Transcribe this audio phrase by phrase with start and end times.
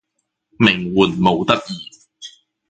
[0.57, 1.75] 名媛模特兒